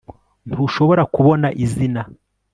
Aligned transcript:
Ntushobora 0.47 1.03
kubona 1.13 1.47
izina 1.65 2.01